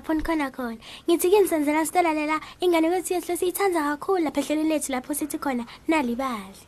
bami 0.00 0.20
ngiyanibingelela 0.20 0.50
nonke 0.50 0.50
lapho 0.50 0.50
nikhona 0.50 0.50
khona 0.50 0.76
ngithi 1.08 1.30
ke 1.30 1.40
nisenzela 1.40 1.86
sitolalela 1.86 2.40
ingane 2.60 2.88
kwethu 2.88 3.14
yethu 3.14 3.36
siyithanda 3.36 3.80
kakhulu 3.82 4.24
lapha 4.24 4.40
ehlelweni 4.40 4.70
lethu 4.70 4.92
lapho 4.92 5.14
sithi 5.14 5.38
khona 5.38 5.64
nalibali 5.88 6.60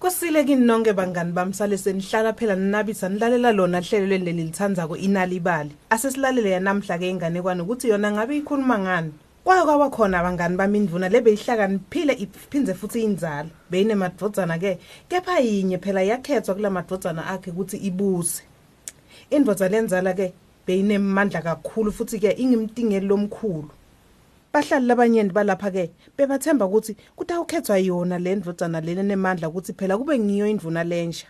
Kusile 0.00 0.44
kini 0.44 0.66
nonke 0.66 0.92
bangani 0.92 1.32
bami 1.32 1.54
sale 1.54 1.76
senihlala 1.76 2.32
phela 2.32 2.56
ninabisa 2.56 3.08
nilalela 3.08 3.52
lona 3.52 3.80
hlelo 3.80 4.06
leli 4.06 4.32
lithandzako 4.32 4.96
inalibali. 4.96 5.70
Asesilalele 5.90 6.50
yanamhla 6.50 6.98
ke 6.98 7.10
ingane 7.10 7.42
kwani 7.42 7.62
ukuthi 7.62 7.88
yona 7.88 8.12
ngabe 8.12 8.36
ikhuluma 8.36 8.78
ngani. 8.78 9.12
Kwaye 9.44 9.64
kwaba 9.64 9.90
khona 9.90 10.18
abangani 10.20 10.56
bami 10.56 10.78
indvuna 10.78 11.08
lebeyihlakaniphile 11.08 12.12
iphindze 12.12 12.74
futhi 12.74 13.02
inzalo. 13.02 13.48
Beyine 13.70 13.94
madvodzana 13.94 14.58
ke 14.58 14.78
kepha 15.08 15.40
yinye 15.40 15.78
phela 15.78 16.02
yakhethwa 16.02 16.54
kula 16.54 16.70
madvodzana 16.70 17.26
akhe 17.26 17.50
ukuthi 17.50 17.76
ibuse. 17.78 18.42
Indvodza 19.30 19.68
lenzala 19.68 20.12
ke 20.12 20.34
beyinemandla 20.66 21.40
kakhulu 21.40 21.90
futhi 21.90 22.20
ke 22.20 22.36
ingimtingeli 22.36 23.06
lomkhulu. 23.06 23.70
Bahlali 24.52 24.86
labanyenti 24.86 25.32
balapha 25.32 25.70
ke 25.70 25.90
bebathemba 26.18 26.66
ukuthi 26.66 26.96
kutawukhethwa 27.16 27.78
yona 27.78 28.18
le 28.18 28.36
ndvodzana 28.36 28.80
lena 28.80 29.02
nemandla 29.02 29.48
ukuthi 29.48 29.72
phela 29.72 29.96
kube 29.96 30.18
ngiyo 30.18 30.46
indvuna 30.46 30.84
lensha. 30.84 31.26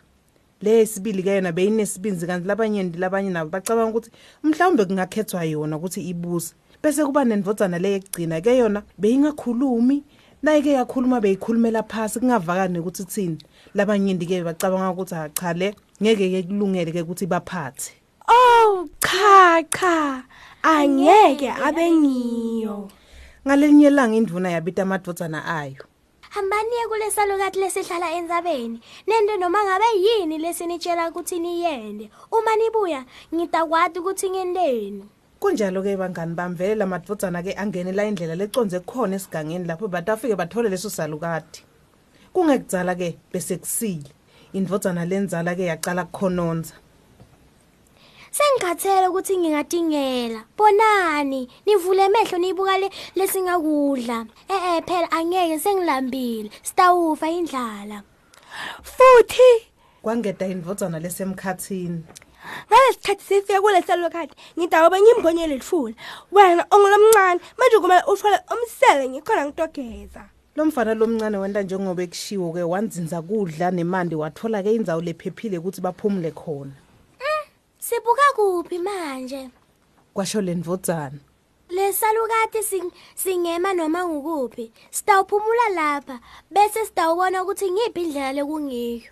Le 0.62 0.84
sibili 0.86 1.22
ke 1.22 1.34
yona 1.38 1.52
beyinesibinzi 1.52 2.26
kanti 2.26 2.48
labanyenti 2.48 2.98
labanye 2.98 3.30
nabo 3.30 3.50
bacabanga 3.50 3.90
ukuthi 3.90 4.10
mhlawumbe 4.42 4.84
kungakhethwa 4.84 5.44
yona 5.44 5.76
ukuthi 5.76 6.00
ibuse. 6.10 6.54
Bese 6.82 7.04
kuba 7.04 7.24
nendvodzana 7.24 7.78
le 7.78 7.92
yekugcina 7.92 8.40
ke 8.40 8.56
yona 8.56 8.82
beyingakhulumi 8.98 10.02
naye 10.42 10.62
ke 10.62 10.72
yakhuluma 10.72 11.20
beyikhulumela 11.20 11.82
phasi 11.82 12.20
kungavakani 12.20 12.78
ukuthi 12.80 13.04
thini. 13.04 13.38
Labanyenti 13.74 14.26
ke 14.26 14.44
bacabanga 14.44 14.92
ukuthi 14.96 15.14
ha 15.14 15.28
cha 15.28 15.52
le 15.52 15.74
ngeke 16.02 16.30
ke 16.32 16.48
kulungele 16.48 16.92
ke 16.92 17.04
ukuthi 17.04 17.26
baphathe. 17.28 17.92
Oh 18.28 18.88
cha 19.00 19.62
cha 19.68 20.24
angeke 20.62 21.52
abe 21.52 21.90
ngiyo 21.90 22.88
Ngalelinye 23.46 23.86
ilanga 23.86 24.16
indvuna 24.16 24.50
yabita 24.50 24.82
amadvodzana 24.82 25.44
ayo. 25.44 25.84
hambaniye 26.30 26.86
kule 26.88 27.10
salukati 27.10 27.58
lesihlala 27.58 28.12
entsabeni 28.12 28.80
nente 29.06 29.36
noma 29.36 29.64
ngabe 29.64 29.84
yini 29.98 30.38
lesinitshela 30.38 31.10
ukuthi 31.10 31.38
niyende 31.38 32.10
uma 32.30 32.56
nibuya 32.56 33.04
ngitakwati 33.34 33.98
ukuthi 33.98 34.30
ngenteni 34.30 35.04
Kunjalo 35.40 35.82
ke 35.82 35.96
bangani 35.96 36.34
bami 36.34 36.54
vele 36.54 36.74
lamadvodzana 36.74 37.42
ke 37.42 37.56
angenela 37.56 38.04
indlela 38.04 38.36
leconze 38.36 38.80
khona 38.84 39.16
esigangeni 39.16 39.64
lapho 39.66 39.88
batafike 39.88 40.36
bathole 40.36 40.68
leso 40.68 40.90
salukati. 40.90 41.64
Kungekudzala 42.34 42.94
ke 42.94 43.16
bese 43.32 43.56
kusile. 43.56 44.10
Indvodzana 44.52 45.04
lenzala 45.08 45.56
ke 45.56 45.64
yaqala 45.72 46.04
kukhononza. 46.04 46.74
sengikhathele 48.30 49.08
ukuthi 49.08 49.34
ngingatingela 49.38 50.40
bonani 50.56 51.48
nivule 51.66 52.02
emehlo 52.06 52.38
niyibuka 52.38 52.78
le 52.78 52.88
lesingakudla 53.18 54.18
eh 54.54 54.62
eh 54.70 54.82
phela 54.86 55.10
angeke 55.10 55.58
sengilambile 55.58 56.50
sitawufa 56.62 57.26
indlala 57.26 57.98
futhi 58.94 59.70
Kwangeda 60.02 60.46
indvodzana 60.46 60.98
lesemkhathini. 60.98 62.02
Ngalesikhathi 62.68 63.24
sifike 63.24 63.60
kule 63.60 63.82
salukati 63.82 64.34
ngidawube 64.58 65.00
ngimbonyele 65.00 65.54
lifula 65.54 65.94
wena 66.32 66.66
ongulomncane 66.70 67.40
manje 67.58 67.78
kumele 67.80 68.02
uthwale 68.06 68.38
umsele 68.52 69.08
ngikhona 69.08 69.46
ngitogeza. 69.46 70.22
Lo 70.56 70.64
mfana 70.64 70.94
lomncane 70.94 71.36
wenta 71.38 71.62
njengoba 71.62 72.02
ekushiwo 72.02 72.52
ke 72.52 72.62
wanzinza 72.62 73.22
kudla 73.22 73.70
nemandi 73.70 74.14
wathola 74.14 74.62
ke 74.62 74.74
indzawo 74.74 75.00
lephephile 75.00 75.58
ukuthi 75.58 75.80
baphumule 75.80 76.30
khona. 76.30 76.74
sibuka 77.78 78.26
kuphi 78.36 78.78
manje? 78.78 79.50
Kwasho 80.14 80.40
le 80.40 80.54
ndvodzana. 80.54 81.18
lesalukati 81.70 82.62
sing, 82.62 82.90
singema 83.14 83.72
noma 83.72 84.04
ngukuphi? 84.08 84.72
Sitawuphumula 84.90 85.68
lapha 85.74 86.20
bese 86.50 86.84
sitawubona 86.84 87.42
ukuthi 87.42 87.70
ngiphi 87.70 88.02
indlela 88.02 88.32
lekungiyo 88.32 89.10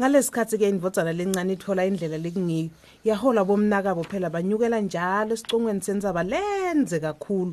Ngalesikhathi 0.00 0.56
ke 0.56 0.64
indvodzana 0.64 1.12
lencane 1.12 1.52
ithola 1.52 1.84
indlela 1.84 2.16
lekungiyo. 2.16 2.70
Yahola 3.04 3.44
bomnakabo 3.44 4.02
phela 4.08 4.30
banyukela 4.30 4.80
njalo 4.80 5.34
esicongweni 5.36 5.82
sensaba 5.82 6.22
lenze 6.24 7.00
kakhulu. 7.00 7.52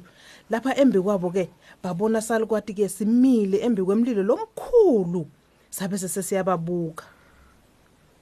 Lapha 0.49 0.71
embi 0.79 1.01
kwabo 1.01 1.29
ke 1.29 1.49
babona 1.83 2.21
salukwati 2.21 2.73
ke 2.73 2.87
simile 2.87 3.59
embi 3.59 3.83
kwemlilo 3.83 4.23
lomkhulu. 4.23 5.27
Sabe 5.69 5.97
sesesiyababuka. 5.97 7.03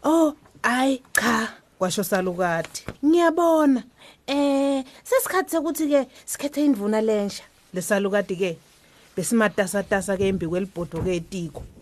Oh, 0.04 0.34
ay 0.64 0.98
cha, 1.14 1.54
kwasho 1.78 2.04
salukati. 2.04 2.86
Ngiyabona. 3.06 3.84
Eh, 4.26 4.84
sesikhathi 5.04 5.52
sokuthi 5.52 5.88
ke 5.88 6.08
sikhethe 6.26 6.66
indvuna 6.66 6.98
lensha. 7.02 7.44
Lesalukati 7.74 8.36
ke 8.36 8.58
besimatasa 9.16 9.84
tasa 9.84 10.18
ke 10.18 10.26
embi 10.28 10.48
kwelibhodo 10.48 10.98
ke 11.06 11.14
etiko. 11.16 11.75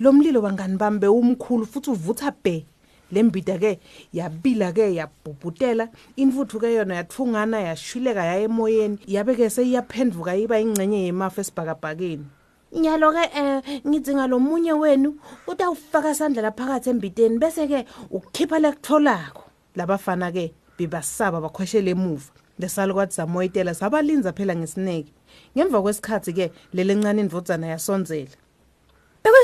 Lo 0.00 0.12
mlilo 0.12 0.40
bangani 0.40 0.76
bami 0.76 0.98
bewumkhulu 0.98 1.66
futhi 1.66 1.90
uvutha 1.90 2.30
bhe. 2.30 2.66
Lembida 3.10 3.58
ke 3.58 3.80
yabila 4.12 4.72
ke 4.72 4.94
yabhubhutela 4.94 5.88
imfuthu 6.16 6.60
ke 6.60 6.74
yona 6.74 6.94
yathungana 7.00 7.60
yashwileka 7.60 8.24
yaye 8.24 8.44
emoyeni 8.44 8.98
yabe 9.08 9.34
ke 9.34 9.50
seyiyaphendvuka 9.50 10.36
iba 10.36 10.60
ingcenye 10.60 11.06
yemafa 11.06 11.40
esibhakabhakeni. 11.40 12.26
Nyalo 12.72 13.12
ke 13.12 13.24
eh 13.34 13.62
ngidzinga 13.86 14.26
lomunye 14.28 14.72
wenu 14.72 15.16
utawufaka 15.46 16.14
sandla 16.14 16.42
laphakathi 16.42 16.90
embiteni 16.90 17.38
bese 17.38 17.66
ke 17.66 17.86
ukukhipha 18.10 18.58
lekutholako. 18.58 19.42
Labafana 19.74 20.30
ke 20.30 20.52
bebasaba 20.78 21.40
bakhweshela 21.40 21.90
emuva. 21.90 22.30
Lesalukwathi 22.58 23.14
samoyitela 23.14 23.74
sabalinza 23.74 24.32
phela 24.32 24.54
ngesineke. 24.54 25.12
Ngemva 25.56 25.82
kwesikhathi 25.82 26.32
ke 26.32 26.52
lelencane 26.74 27.20
indvodzana 27.24 27.66
yasonzela. 27.66 28.36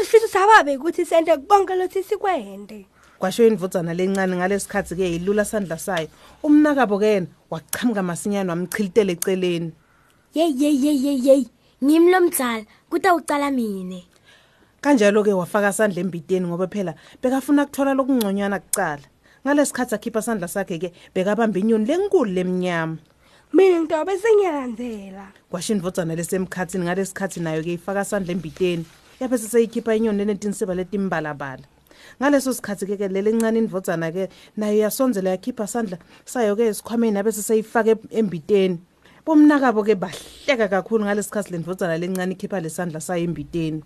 Bekuyisifiso 0.05 0.29
sababe 0.29 0.77
ukuthi 0.77 1.05
sente 1.05 1.37
konke 1.49 1.75
lothi 1.75 2.03
sikwende 2.03 2.87
kwasho 3.19 3.47
indvodzana 3.47 3.95
lencane 3.95 4.37
ngalesikhathi 4.37 4.97
ke 4.97 5.17
ilula 5.17 5.45
sandla 5.45 5.79
sayo. 5.79 6.09
Umnakabo 6.43 6.99
ke 6.99 7.07
yena 7.07 7.27
waqhamuka 7.51 8.03
masinyane 8.03 8.51
wamchilitela 8.51 9.13
eceleni. 9.13 9.73
Yeyi 10.35 10.63
yeyi 10.63 10.97
yeyi 10.97 11.29
yeyi 11.29 11.49
ngimi 11.83 12.11
lomdzala 12.13 12.65
kutawucala 12.91 13.51
mine 13.51 14.05
kanjalo 14.83 15.25
ke 15.25 15.33
wafaka 15.33 15.73
sandla 15.73 16.01
embiteni 16.01 16.47
ngoba 16.47 16.67
phela 16.67 16.95
bekafuna 17.23 17.65
ukuthola 17.65 17.95
lokungconywana 17.95 18.61
kucala. 18.61 19.09
Ngalesikhathi 19.47 19.95
akhipha 19.95 20.23
sandla 20.23 20.49
sakhe 20.49 20.79
ke 20.79 20.93
bekabamba 21.15 21.59
inyoni 21.59 21.87
lenkulu 21.87 22.31
lemnyama. 22.31 22.99
Mina 23.53 23.81
ngitobe 23.81 24.19
sengiyalandzela. 24.19 25.33
Kwasho 25.49 25.73
indvodzana 25.73 26.15
lesemkhathini 26.15 26.85
ngalesikhathi 26.85 27.41
nayo 27.41 27.63
ke 27.63 27.73
ifaka 27.73 28.05
sandla 28.05 28.33
embiteni. 28.33 28.85
Yabe 29.21 29.39
seseyikhipha 29.39 29.97
inyoni 29.97 30.23
enetinseba 30.23 30.75
letimbalabala. 30.75 31.67
Ngaleso 32.21 32.53
sikhathi 32.53 32.87
ke 32.87 32.97
ke 32.97 33.09
lele 33.09 33.33
ncane 33.33 33.59
indvodzana 33.59 34.13
ke 34.13 34.29
nayo 34.57 34.79
yasonzela 34.87 35.31
yakhipha 35.31 35.67
sandla 35.67 35.99
sayo 36.25 36.57
ke 36.57 36.69
esikhwameni 36.71 37.17
yabe 37.17 37.33
seseyifaka 37.33 37.97
embiteni. 38.11 38.79
Bomnakabo 39.27 39.83
ke 39.85 39.95
bahleka 39.97 40.69
kakhulu 40.69 41.05
ngalesikhathi 41.05 41.53
le 41.53 41.59
ndvodzana 41.59 41.99
lencane 41.99 42.33
ikhipha 42.37 42.61
lesandla 42.61 43.01
sayo 43.01 43.25
embiteni. 43.25 43.83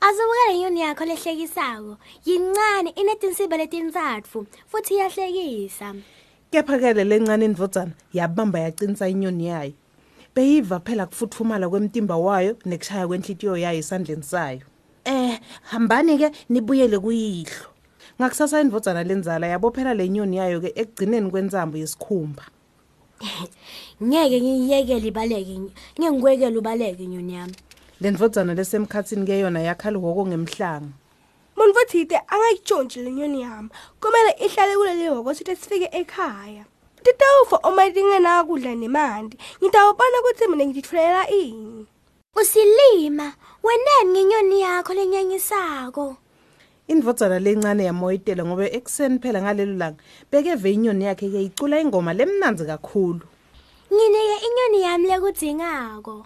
Azibukele 0.00 0.54
inyoni 0.54 0.80
yakho 0.80 1.04
lehlekisako 1.04 1.98
yincane 2.24 2.90
inetinsiba 2.94 3.56
letintsatfu 3.56 4.46
futhi 4.70 4.94
iyahlekisa. 4.94 5.94
Kepha-ke 6.52 6.94
le 6.94 7.04
lencane 7.04 7.44
indvodzana 7.44 7.92
yabamba 8.14 8.58
yacinisa 8.58 9.08
inyoni 9.08 9.46
yayo. 9.46 9.72
Beyiva 10.38 10.78
phela 10.80 11.06
kufuthumala 11.06 11.68
kwemtimba 11.68 12.16
wayo 12.16 12.56
nekushaya 12.64 13.08
kwenhlitiyo 13.08 13.56
yayo 13.56 13.78
esandleni 13.78 14.22
sayo. 14.22 14.62
Eh 15.04 15.40
hambani-ke 15.70 16.30
nibuyele 16.48 16.98
kuyihlo. 16.98 17.66
Ngakusasa 18.20 18.60
indvodzana 18.60 19.02
lenzala 19.02 19.46
yabophela 19.46 19.94
le 19.94 20.08
nyoni 20.08 20.36
yayo 20.36 20.60
ke 20.60 20.70
ekugcineni 20.76 21.30
kwentsambo 21.30 21.78
yesikhumba. 21.78 22.44
Ngeke 24.02 24.40
ngiyekele 24.40 25.08
ibaleke 25.08 25.58
ngeke 25.58 26.10
ngikwekele 26.10 26.58
ubaleke 26.58 27.02
inyoni 27.02 27.34
yami. 27.34 27.54
Le 28.00 28.10
ndvodzana 28.10 28.54
lesemkhathini 28.54 29.26
ke 29.26 29.42
yona 29.42 29.60
yakhala 29.60 29.98
ihhoko 29.98 30.26
ngemhlanga. 30.26 30.94
Muntu 31.56 31.74
futhi 31.74 32.00
ite 32.00 32.16
angayitshontshi 32.30 33.02
le 33.02 33.10
nyoni 33.10 33.42
yami. 33.42 33.70
Kumele 34.00 34.38
ihlale 34.38 34.74
kuleli 34.76 35.06
hhoko 35.10 35.34
sithi 35.34 35.56
sifike 35.56 35.88
ekhaya. 35.90 36.64
Titawufa 37.04 37.56
uma 37.68 37.90
tingenakudla 37.90 38.74
nemanti 38.74 39.36
ngitawubona 39.60 40.16
ukuthi 40.20 40.44
mina 40.48 40.64
ngitithulela 40.64 41.22
ini? 41.30 41.86
Usilima 42.36 43.32
weneni 43.62 44.24
ngenyoni 44.24 44.60
yakho 44.60 44.94
lenyanyisako 44.94 46.16
indvodzana 46.88 47.38
lencane 47.38 47.84
yamoyitela 47.84 48.44
ngoba 48.44 48.70
ekuseni 48.72 49.18
phela 49.18 49.42
ngalelo 49.42 49.74
langa 49.76 50.00
bekeve 50.30 50.72
inyoni 50.72 51.04
yakhe 51.04 51.28
ke 51.28 51.40
icula 51.48 51.80
ingoma 51.80 52.16
lemnanzi 52.16 52.64
kakhulu. 52.64 53.24
Nginike 53.92 54.36
inyoni 54.46 54.78
yami 54.86 55.06
lekudzingako 55.08 56.16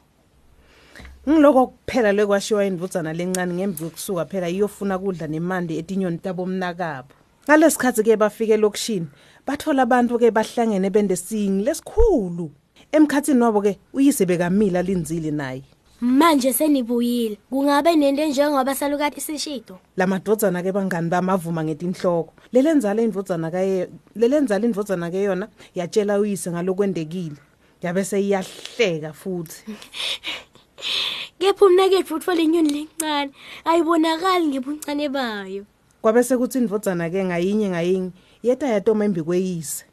ngiloko 1.28 1.66
kuphela 1.66 2.12
lekwashiwa 2.12 2.66
indvudzana 2.66 3.12
lencane 3.12 3.54
ngemva 3.54 3.84
kokusuka 3.84 4.24
phela 4.26 4.48
iyofuna 4.50 4.98
kudla 4.98 5.26
nemandi 5.26 5.78
etinyoni 5.78 6.18
tabomnakabo. 6.18 7.14
Ngalesikhathi 7.46 8.02
ke 8.02 8.16
bafike 8.16 8.56
lokishini 8.56 9.06
bathola 9.46 9.82
abantu 9.82 10.18
ke 10.18 10.30
bahlangene 10.30 10.90
bendesingi 10.90 11.64
lesikhulu. 11.64 12.50
Emkhathini 12.92 13.42
wabo 13.42 13.62
ke 13.62 13.78
uyise 13.94 14.26
bekamila 14.26 14.82
linzile 14.82 15.30
naye. 15.30 15.62
Manje 16.00 16.52
senibuyile. 16.52 17.38
Kungabe 17.50 17.96
nento 17.96 18.24
njengoba 18.26 18.74
salukati 18.74 19.20
sishido 19.20 19.78
lamadodzana 19.96 20.62
ke 20.62 20.72
bangani 20.72 21.08
bamavuma 21.08 21.64
ngetinhloko. 21.64 22.32
Lelenzala 22.52 23.02
indvodzana 23.02 23.50
kaye 23.50 23.88
lelenzala 24.16 24.66
indvodzana 24.66 25.10
ke 25.10 25.22
yona 25.22 25.48
yatshela 25.74 26.18
uyise 26.18 26.50
ngalokwendekile. 26.50 27.36
Yabe 27.82 28.04
seyiyahleka 28.04 29.12
futhi. 29.12 29.64
Kepha 31.38 31.66
umnaketfu 31.66 32.14
utfola 32.14 32.40
inyoni 32.42 32.70
lencane 32.72 33.32
ayibonakali 33.64 34.46
ngebuncane 34.46 35.08
bayo. 35.08 35.64
Kwabe 36.02 36.22
sekuthi 36.22 36.58
indvodzana 36.58 37.10
ke 37.10 37.24
ngayinye 37.24 37.68
ngayinye. 37.70 38.10
Yeta 38.42 38.66
yatoma 38.66 39.04
embi 39.04 39.22
kweyise. 39.22 39.84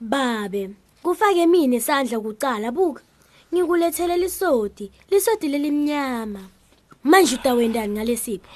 Babe 0.00 0.70
kufake 1.02 1.46
mina 1.46 1.76
isandla 1.76 2.20
kucala 2.20 2.72
buka. 2.72 3.02
Ngikulethele 3.54 4.16
lisodi 4.16 4.90
lisodi 5.10 5.48
lelimnyama. 5.48 6.40
Manje 7.04 7.34
utawendani 7.34 7.94
ngalesipho 7.94 8.48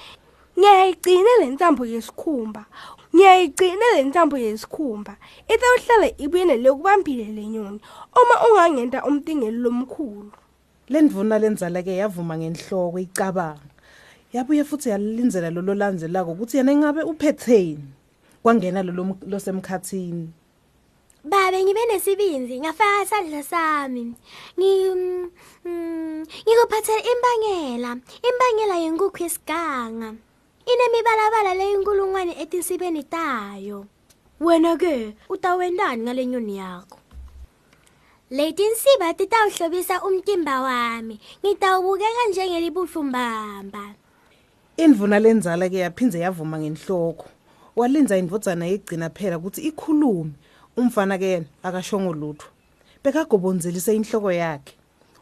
ngiyayigcina 0.59 1.31
le 1.41 1.47
ntambo 1.51 1.87
yesikhumba. 1.87 2.67
Ngiyayigcina 3.15 3.87
le 3.97 4.03
ntambo 4.03 4.39
yesikhumba. 4.39 5.17
Itawuhlala 5.49 6.07
ibuyene 6.19 6.57
lokubambile 6.57 7.25
le 7.25 7.47
nyoni 7.47 7.81
uma 8.13 8.35
ungangenta 8.47 9.05
umtingeli 9.05 9.57
lomkhulu. 9.57 10.33
Lendvuna 10.89 11.39
lenzala 11.39 11.83
ke 11.83 11.97
yavuma 11.97 12.37
ngenhloko 12.37 12.99
icabanga. 12.99 13.71
Yabuye 14.33 14.65
futhi 14.65 14.89
yalinzela 14.89 15.51
lo 15.51 15.63
lolandzelako 15.63 16.33
ukuthi 16.33 16.57
yena 16.57 16.73
ingabe 16.73 17.03
uphetheni. 17.03 18.00
Kwangena 18.43 18.83
lo 18.83 18.93
lo- 18.93 19.19
losemkhathini. 19.27 20.29
Babe 21.25 21.65
ngibe 21.65 21.81
nesibinzi 21.93 22.61
ngafaka 22.61 23.03
isandla 23.05 23.43
sami. 23.43 24.15
Ngi 24.59 24.73
mm, 25.65 26.25
ngikuphathela 26.47 27.03
imbangela 27.13 27.91
imbangela 28.29 28.77
yenkukhu 28.81 29.23
yesiganga. 29.23 30.15
Inemibalabala 30.71 31.55
leyinkulungwane 31.55 32.33
etinsibeni 32.43 33.03
tayo 33.05 33.87
wena 34.41 34.77
ke 34.77 35.15
utawendani 35.29 36.03
ngale 36.03 36.27
nyoni 36.27 36.57
yakho? 36.57 36.99
Letinsiba 38.31 39.15
titawuhlobisa 39.15 40.03
umtimba 40.03 40.61
wami. 40.61 41.21
Ngitawubukeka 41.45 42.29
njengelibuhlumbamba 42.31 43.95
indvuna 44.77 45.19
lenzala 45.19 45.69
ke 45.69 45.77
yaphindze 45.85 46.19
yavuma 46.21 46.57
ngenhloko. 46.59 47.29
Walinza 47.77 48.19
indvodzana 48.19 48.67
yegcina 48.67 49.11
phela 49.11 49.39
ukuthi 49.39 49.61
ikhulume. 49.61 50.33
Umfana 50.77 51.19
ke 51.19 51.25
yena 51.25 51.47
akashongo 51.63 52.13
lutho. 52.13 52.47
Bekagobonzelise 53.05 53.97
inhloko 53.97 54.33
yakhe. 54.33 54.75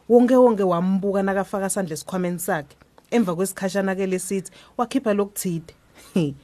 Wonke 0.09 0.35
wonke 0.35 0.63
wambuka 0.63 1.23
nakafaka 1.23 1.69
sandla 1.69 1.93
esikhwameni 1.93 2.39
sakhe. 2.39 2.75
Emva 3.11 3.35
kwesikhashana 3.35 3.95
ke 3.95 4.05
lesithi 4.05 4.51
wakhipha 4.77 5.13
lokuthide 5.13 5.73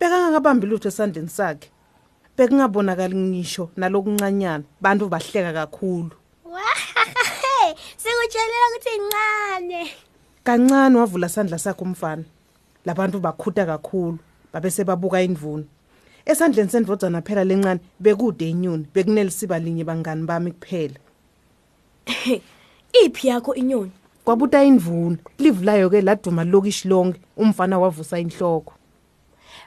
bekangakabambi 0.00 0.66
lutho 0.66 0.88
esandleni 0.88 1.28
sakhe. 1.28 1.70
Bekungabonakali 2.36 3.16
ngisho 3.16 3.70
nalokuncanyana. 3.76 4.64
Bantu 4.80 5.08
bahleka 5.08 5.52
kakhulu. 5.52 6.12
Sikutshelela 7.96 8.66
ukuthi 8.70 8.90
incane 8.96 9.90
kancane 10.44 10.98
wavula 10.98 11.28
sandla 11.28 11.58
sakhe 11.58 11.84
umfana. 11.84 12.24
Labantu 12.84 13.20
bakhuta 13.20 13.66
kakhulu. 13.66 14.18
Babese 14.56 14.84
babuka 14.84 15.20
indvuna 15.20 15.64
esandleni 16.24 16.70
sendvodzana 16.70 17.20
phela 17.20 17.44
lencane 17.44 17.80
bekude 18.00 18.48
inyoni 18.50 18.86
bekunelisiba 18.94 19.58
linye 19.58 19.84
bangani 19.84 20.24
bami 20.26 20.52
kuphela. 20.52 20.98
Iphi 23.04 23.28
yakho 23.28 23.54
inyoni? 23.54 23.92
Kwabuta 24.24 24.64
indvuna 24.64 25.16
livulayo 25.38 25.90
ke 25.90 26.00
laduma 26.00 26.44
lokishi 26.44 26.88
lonke 26.88 27.20
umfana 27.36 27.78
wavusa 27.78 28.18
inhloko. 28.18 28.72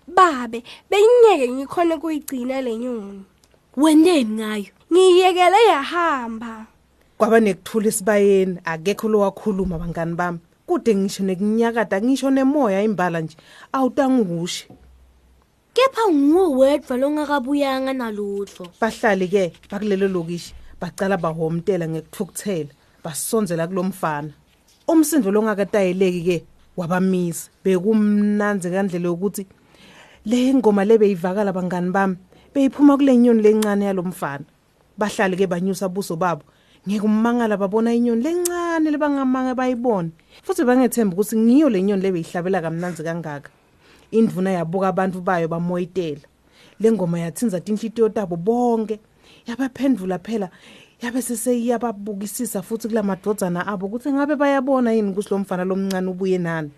Babe 0.07 0.63
bengingeke 0.89 1.53
ngikhone 1.53 1.97
kuyigcina 1.97 2.61
le 2.61 2.75
nyoni. 2.75 3.23
Wendeni 3.77 4.33
ngayo? 4.41 4.73
Ngiyiyekele 4.91 5.65
yahamba. 5.69 6.65
Kwaba 7.17 7.39
nekuthula 7.39 7.87
esibayeni 7.87 8.57
akekho 8.65 9.07
lowakhuluma 9.07 9.77
bangani 9.77 10.15
bami. 10.15 10.39
Kude 10.69 10.93
ngisho 10.95 11.23
nekunyakada 11.25 11.97
ngisho 12.01 12.29
nemoya 12.29 12.85
imbala 12.85 13.21
nje. 13.21 13.35
Awutangushe. 13.73 14.69
Kepha 15.73 16.05
nguwe 16.13 16.69
wedwa 16.69 16.97
longakabuyanga 16.97 17.93
nalutho. 17.93 18.69
Bahlali 18.81 19.27
ke 19.27 19.53
bakulelo 19.71 20.07
lokishi 20.07 20.53
bacala 20.81 21.17
bahomtela 21.17 21.89
ngekuthukuthela 21.89 22.69
basonzela 23.03 23.67
kulomfana. 23.67 24.29
Umsindo 24.87 25.31
longakatayeleki 25.31 26.21
ke 26.21 26.37
wabamisa 26.77 27.49
bekumnanzi 27.63 28.69
kandlela 28.69 29.09
yokuthi 29.09 29.45
le 30.25 30.53
ngoma 30.53 30.85
lebeyivakala 30.85 31.53
bangani 31.53 31.91
bami 31.91 32.15
beyiphuma 32.53 32.97
kule 32.97 33.17
nyoni 33.17 33.41
lencane 33.41 33.85
yalomfana. 33.85 34.45
Bahlali 34.97 35.37
ke 35.37 35.47
banyusa 35.47 35.89
buso 35.89 36.15
babo 36.15 36.43
ngeke 36.87 37.05
ummangala 37.05 37.57
babona 37.57 37.93
inyoni 37.93 38.23
lencane. 38.23 38.68
Lebangamanga 38.77 39.55
bayibone. 39.55 40.11
Futhi 40.43 40.63
bangethemba 40.63 41.13
ukuthi 41.17 41.35
ngiyo 41.37 41.69
le 41.69 41.81
nyoni 41.81 42.01
lebeyihlabela 42.01 42.61
kamnanzi 42.61 43.03
kangaka. 43.03 43.49
Indvuna 44.11 44.51
yabuka 44.51 44.87
abantu 44.93 45.21
bayo 45.21 45.47
bamoyitela. 45.47 46.21
Le 46.79 46.91
ngoma 46.91 47.19
yathinza 47.19 47.59
tinhlitiyo 47.59 48.09
tabo 48.09 48.35
bonke. 48.35 48.99
Yabaphendula 49.47 50.19
phela 50.19 50.49
yabe 51.01 51.21
seseyiyababukisisa 51.21 52.61
futhi 52.61 52.87
kula 52.87 53.03
madodzana 53.03 53.67
abo 53.67 53.87
ukuthi 53.87 54.11
ngabe 54.13 54.35
bayabona 54.35 54.93
yini 54.93 55.11
ukuthi 55.11 55.29
lo 55.31 55.39
mfana 55.39 55.63
lomncane 55.65 56.07
ubuye 56.09 56.37
nani. 56.37 56.71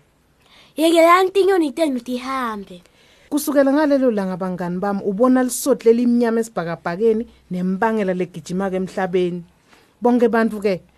Yekelani 0.76 1.30
tinyoni 1.30 1.72
tenu 1.72 2.00
tihambe. 2.00 2.82
Kusukela 3.28 3.72
ngalelo 3.72 4.10
langa 4.10 4.36
bangani 4.36 4.78
bami 4.78 5.00
ubona 5.04 5.42
lisoti 5.42 5.88
lelimnyama 5.88 6.40
esibhakabhakeni 6.40 7.26
nembangela 7.50 8.14
legijimaka 8.14 8.76
emhlabeni. 8.76 9.42
Bonke 10.02 10.28
bantu 10.28 10.60
ke 10.60 10.80
ba- 10.80 10.91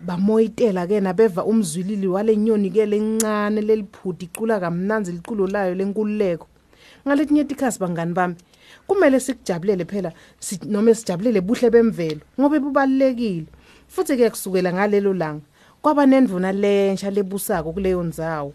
bamoyitela 0.00 0.86
ke 0.86 1.00
nabeva 1.00 1.44
umzwilili 1.44 2.06
wale 2.06 2.36
nyoni 2.36 2.70
ke 2.70 2.86
lencane 2.86 3.60
leliphudi 3.60 4.24
icula 4.24 4.60
kamnanzi 4.60 5.12
liculo 5.12 5.46
layo 5.46 5.74
lenkululeko. 5.74 6.46
Ngaletinye 7.06 7.44
tikhasi 7.44 7.78
bangani 7.80 8.12
bami 8.14 8.34
kumele 8.86 9.20
sikujabulele 9.20 9.84
phela 9.84 10.12
si- 10.40 10.60
noma 10.66 10.94
sijabulele 10.94 11.40
buhle 11.40 11.70
bemvelo 11.70 12.20
ngoba 12.40 12.60
bubalulekile. 12.60 13.46
Futhi 13.88 14.16
ke 14.16 14.30
kusukela 14.30 14.72
ngalelo 14.72 15.14
langa 15.14 15.42
kwaba 15.82 16.06
nendvuna 16.06 16.52
lensha 16.52 17.10
lebusako 17.10 17.72
kuleyo 17.72 18.02
ndzawo. 18.02 18.52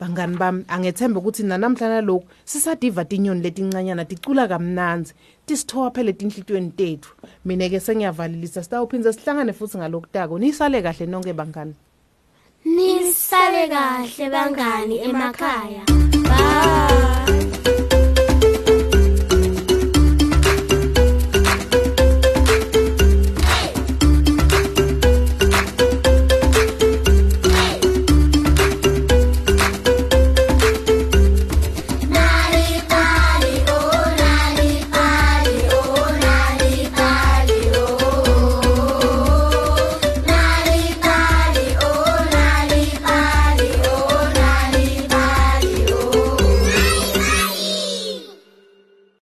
Bangani 0.00 0.36
bami 0.36 0.64
angethemba 0.68 1.20
ukuthi 1.20 1.42
nanamhlanje 1.42 2.00
lokhu 2.06 2.26
sisadiva 2.44 3.04
tinyoni 3.04 3.42
letincanyana 3.42 4.04
ticula 4.04 4.48
kamnanzi 4.48 5.14
tisithowa 5.46 5.90
phela 5.90 6.10
etinhlitweni 6.10 6.70
tethu. 6.70 7.10
Mina 7.44 7.68
ke 7.68 7.80
sengiyavalilisa 7.80 8.62
sitawuphindze 8.62 9.12
sihlangane 9.12 9.52
futhi 9.52 9.78
ngalokutako 9.78 10.38
nisale 10.38 10.82
kahle 10.82 11.06
nonke 11.06 11.32
bangani. 11.32 11.74
Nisale 12.64 13.68
kahle 13.68 14.30
bangani 14.30 14.96
emakhaya. 14.98 15.84
Bye. 16.24 17.33